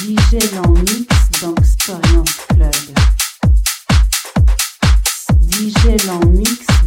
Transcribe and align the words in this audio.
DJ 0.00 0.38
en 0.64 0.70
mix 0.70 1.06
dans 1.42 1.54
Experience 1.56 2.30
Club. 2.48 2.74
DJ 5.50 6.08
en 6.08 6.26
mix 6.26 6.79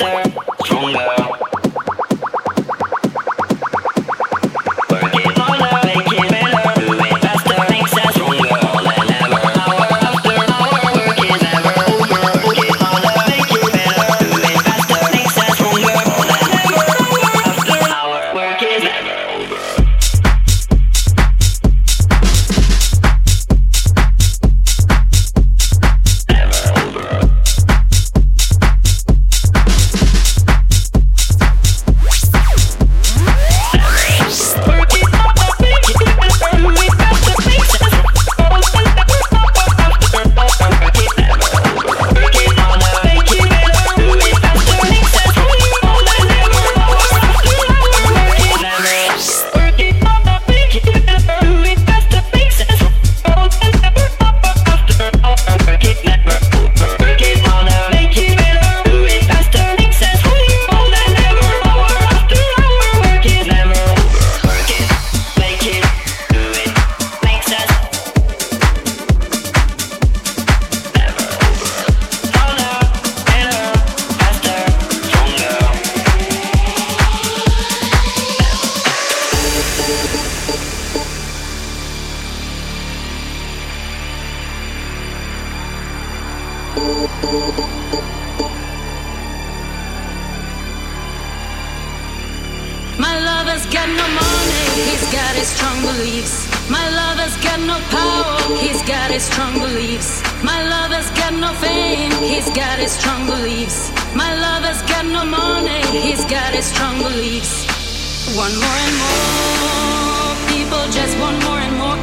faster, 0.00 0.32
stronger. 0.64 1.19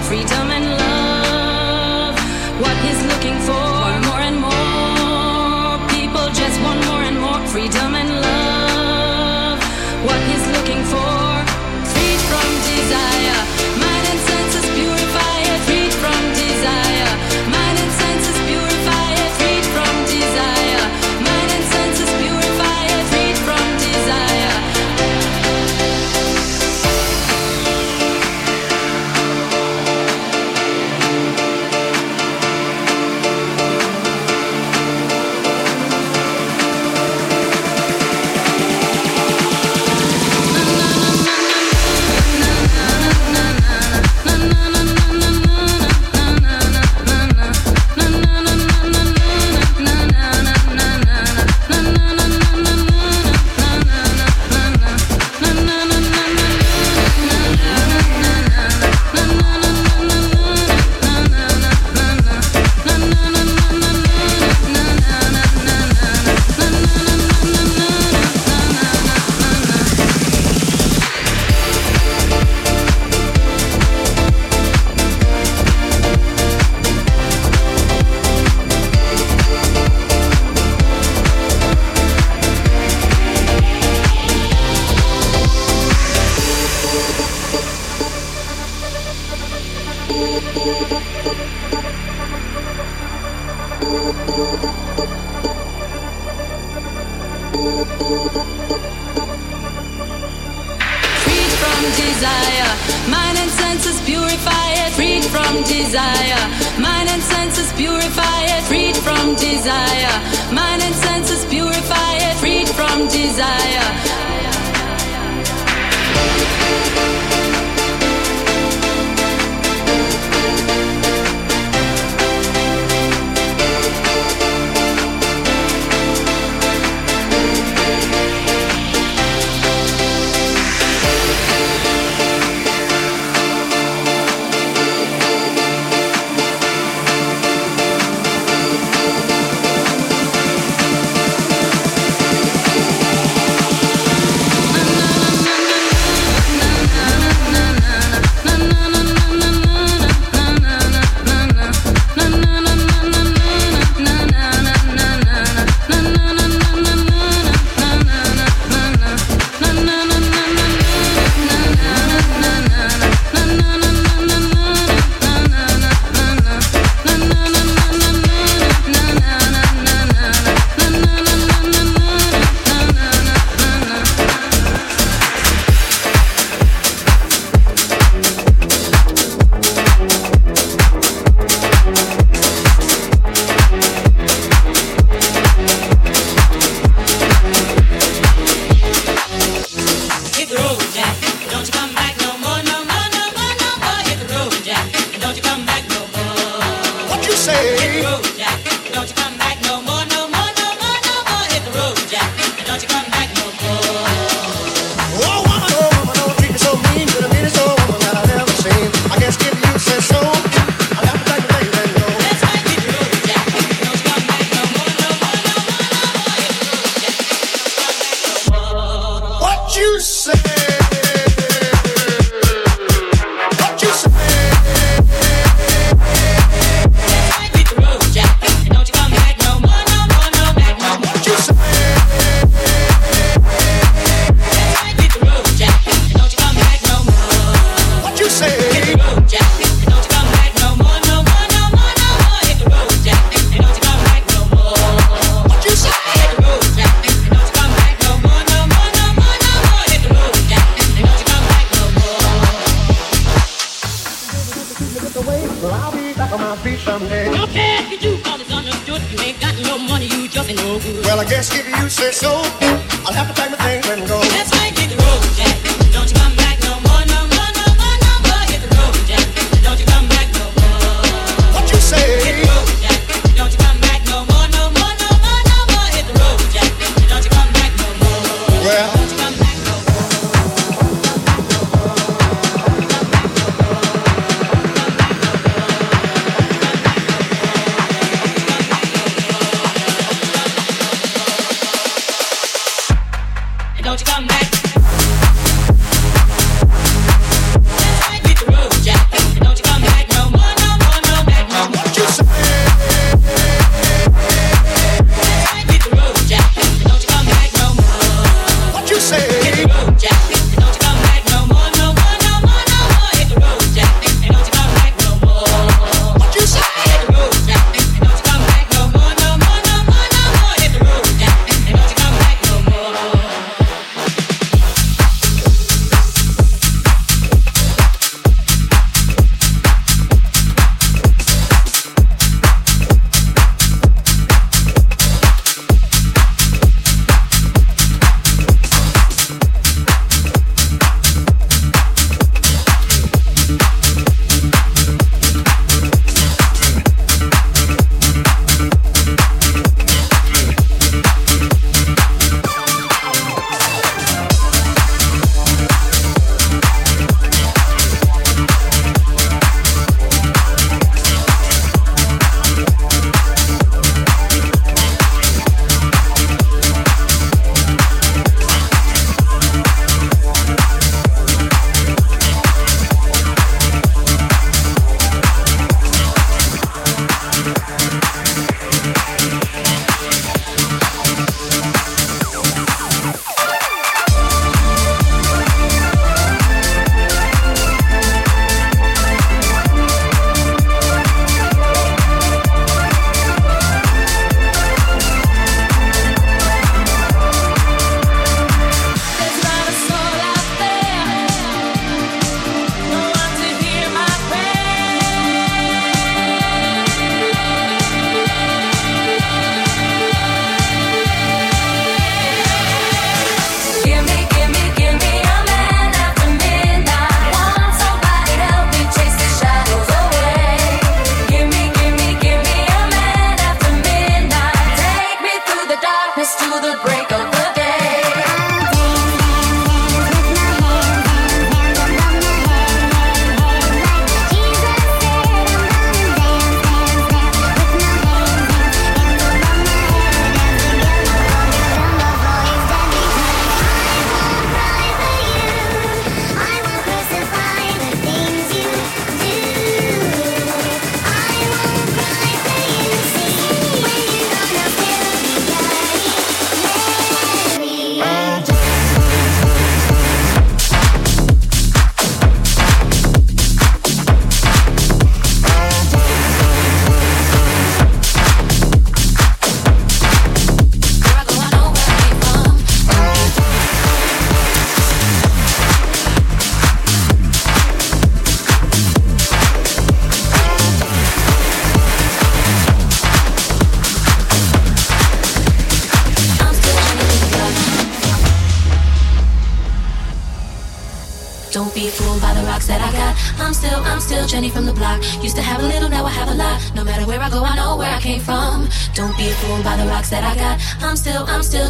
freedom. 0.07 0.46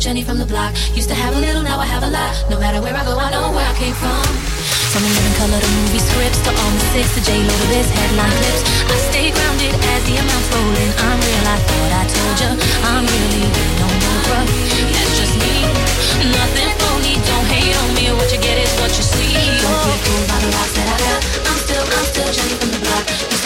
Jenny 0.07 0.23
from 0.23 0.39
the 0.39 0.47
block. 0.47 0.71
Used 0.95 1.11
to 1.11 1.17
have 1.19 1.35
a 1.35 1.39
little, 1.43 1.59
now 1.61 1.83
I 1.83 1.85
have 1.85 1.99
a 1.99 2.07
lot. 2.07 2.31
No 2.47 2.55
matter 2.63 2.79
where 2.79 2.95
I 2.95 3.03
go, 3.03 3.19
I 3.19 3.27
know 3.27 3.51
where 3.51 3.67
I 3.67 3.75
came 3.75 3.91
from. 3.91 4.23
From 4.95 5.03
the 5.03 5.11
living 5.11 5.35
color 5.35 5.59
to 5.59 5.71
movie 5.83 5.99
scripts 5.99 6.39
to 6.47 6.51
all 6.55 6.71
the 6.79 6.87
six 6.95 7.11
to 7.19 7.21
J 7.27 7.43
Lo 7.43 7.51
to 7.51 7.67
this 7.67 7.91
headline 7.91 8.31
clips. 8.39 8.63
I 8.87 8.95
stay 9.11 9.27
grounded 9.35 9.75
as 9.75 10.01
the 10.07 10.15
amounts 10.15 10.47
rolling. 10.55 10.91
I'm 11.11 11.19
real, 11.19 11.43
I 11.51 11.57
thought 11.59 11.91
I 11.91 12.03
told 12.07 12.35
ya. 12.39 12.49
I'm 12.87 13.03
really 13.03 13.51
no 13.51 13.87
more 13.99 14.19
bruh. 14.31 14.47
That's 14.95 15.11
just 15.19 15.35
me. 15.43 15.67
Nothing 16.23 16.71
phony, 16.79 17.19
don't 17.27 17.47
hate 17.51 17.75
on 17.75 17.91
me. 17.99 18.07
What 18.15 18.31
you 18.31 18.39
get 18.39 18.63
is 18.63 18.71
what 18.79 18.95
you 18.95 19.03
see. 19.03 19.35
Oh, 19.35 19.67
don't 19.67 19.91
be 19.91 19.95
fooled 20.07 20.27
by 20.31 20.39
the 20.39 20.49
rocks 20.55 20.71
that 20.71 20.87
I 20.87 20.97
got. 21.03 21.19
I'm 21.51 21.59
still, 21.67 21.83
I'm 21.83 22.05
still 22.07 22.29
Jenny 22.31 22.55
from 22.55 22.71
the 22.71 22.79
block. 22.79 23.36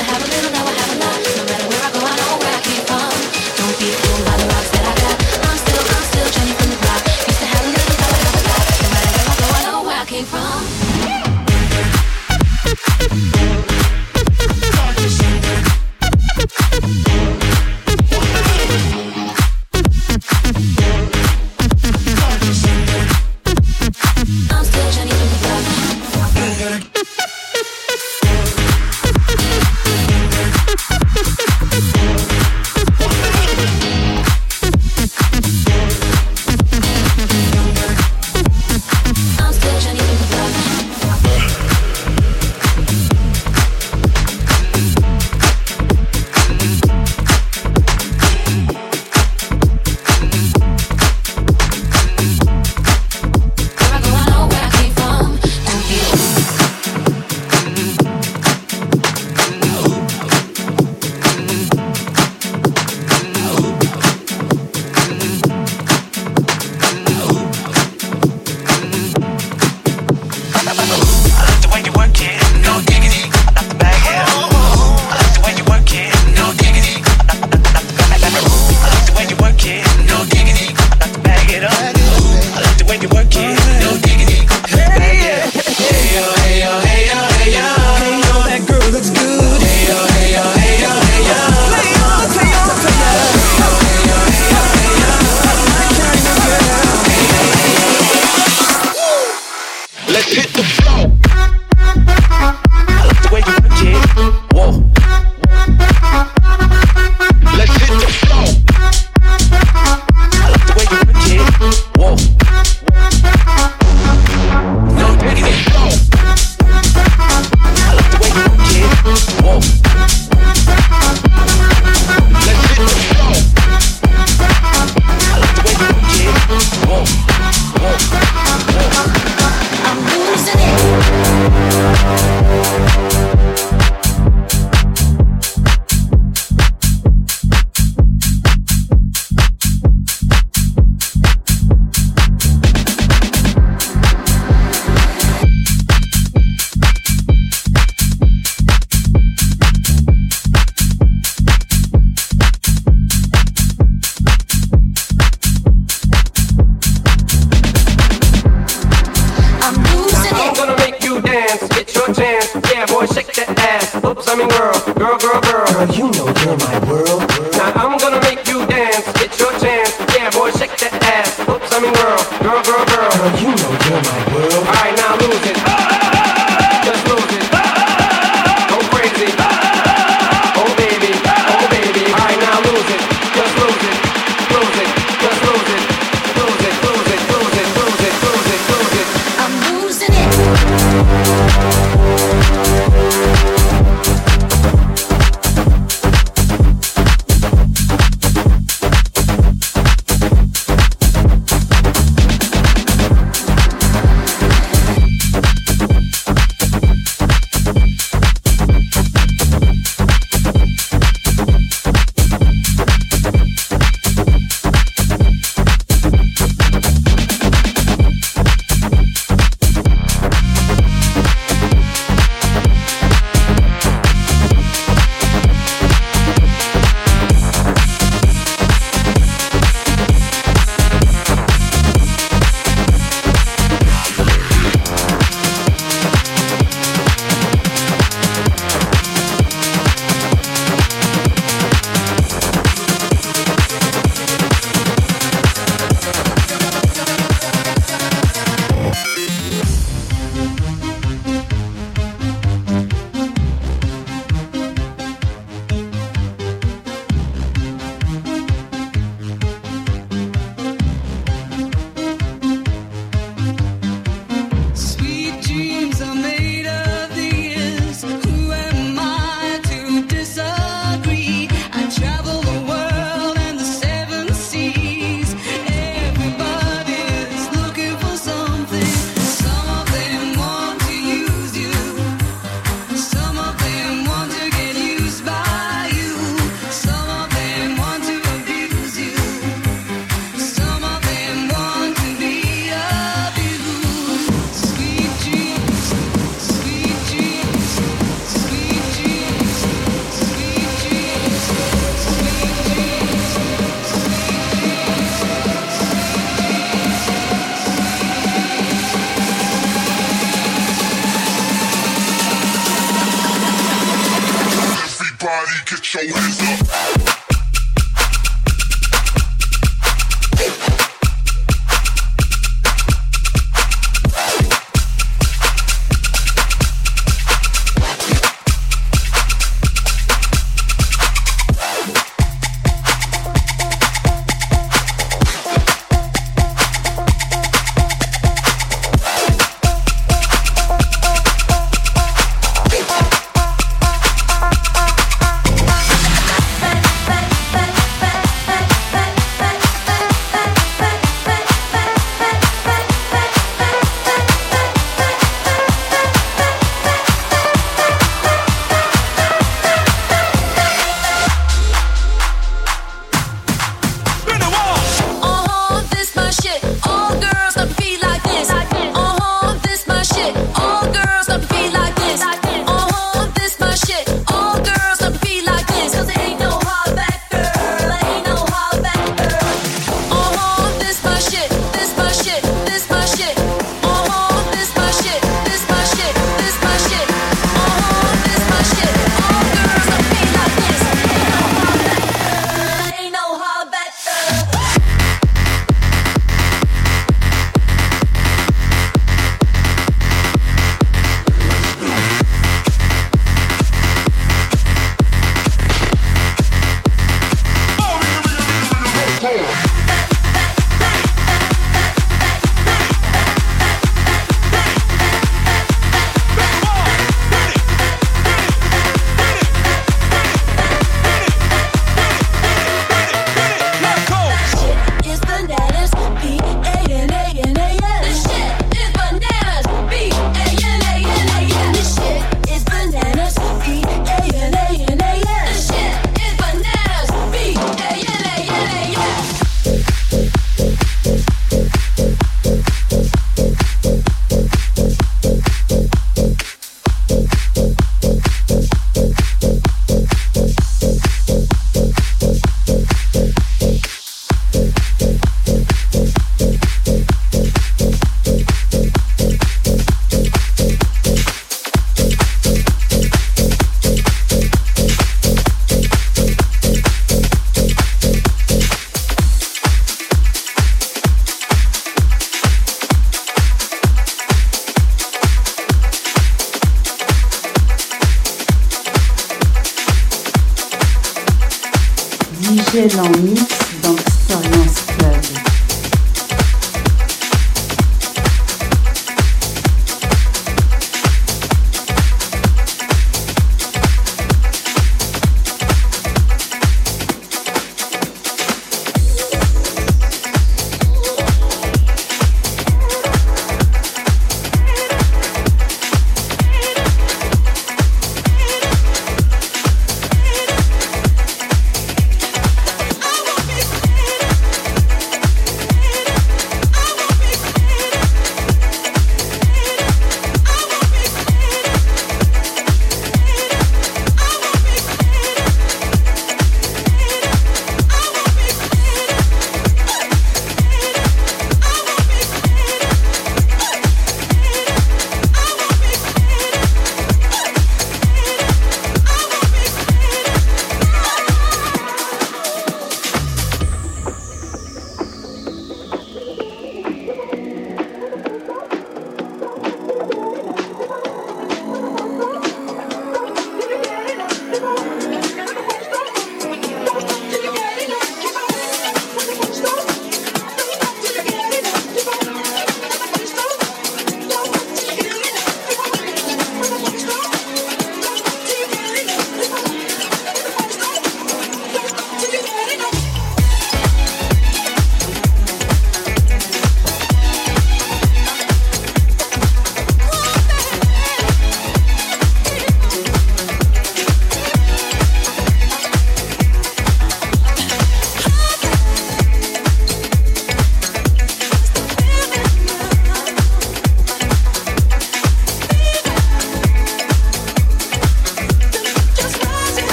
Dance, 161.52 161.68
get 161.70 161.96
your 161.96 162.08
chance. 162.14 162.48
Yeah, 162.72 162.86
boy, 162.86 163.06
shake 163.08 163.34
that 163.34 163.50
ass. 163.60 163.96
Oops, 163.96 164.28
I 164.28 164.36
mean 164.36 164.48
girl, 164.50 164.74
girl, 164.96 165.18
girl, 165.18 165.42
girl. 165.42 165.68
Girl, 165.68 165.88
you 165.96 166.08
know 166.12 166.28
you're 166.44 166.58
my 166.58 166.76
world. 166.88 167.24
Now 167.58 167.72
I'm 167.76 167.98
gonna 167.98 168.22
make 168.22 168.48
you 168.48 168.66
dance, 168.68 169.06
get 169.20 169.38
your 169.40 169.52
chance. 169.60 169.92
Yeah, 170.16 170.30
boy, 170.32 170.52
shake 170.52 170.76
that 170.80 170.96
ass. 171.04 171.40
Oops, 171.48 171.70
I 171.72 171.78
mean 171.80 171.94
girl, 171.94 172.20
girl, 172.44 172.62
girl, 172.64 172.84
girl. 172.88 173.12
Girl, 173.12 173.32
you 173.42 173.52
know 173.52 173.72
you're 173.84 174.04
my 174.04 174.20
world. 174.32 174.64
All 174.64 174.80
right, 174.80 174.96
now 174.96 175.11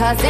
cause 0.00 0.29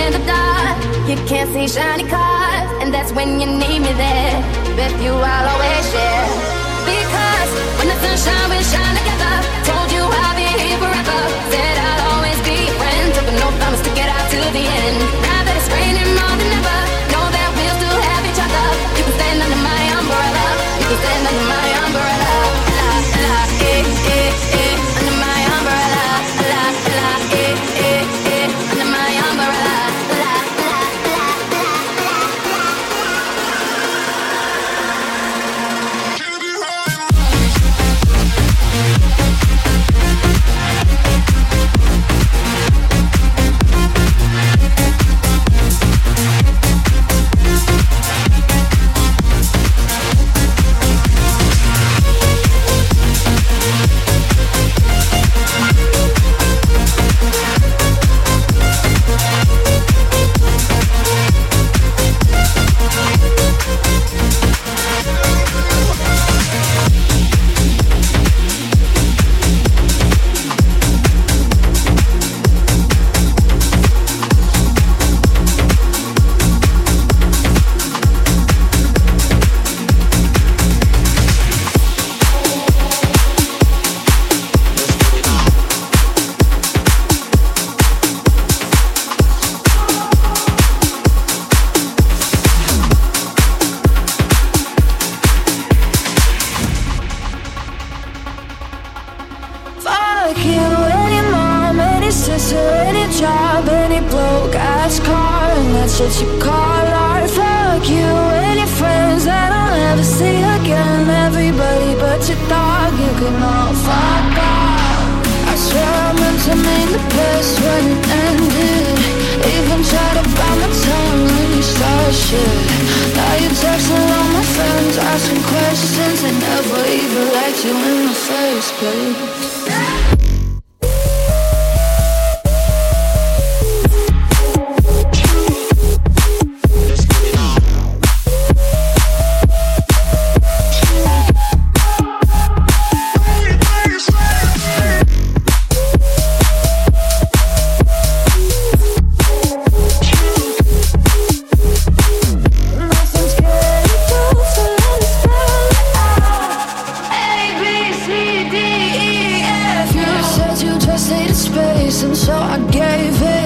and 162.02 162.16
so 162.16 162.32
I 162.32 162.58
gave 162.70 163.22
it. 163.22 163.39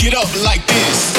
Get 0.00 0.14
up 0.14 0.34
like 0.42 0.66
this. 0.66 1.09